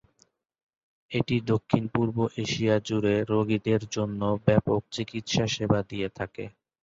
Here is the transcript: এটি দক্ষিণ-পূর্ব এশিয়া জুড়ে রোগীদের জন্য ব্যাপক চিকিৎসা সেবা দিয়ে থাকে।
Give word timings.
এটি 1.11 1.35
দক্ষিণ-পূর্ব 1.51 2.15
এশিয়া 2.43 2.75
জুড়ে 2.87 3.15
রোগীদের 3.29 3.81
জন্য 3.95 4.21
ব্যাপক 4.45 4.81
চিকিৎসা 4.95 5.45
সেবা 5.47 5.79
দিয়ে 5.89 6.07
থাকে। 6.17 6.43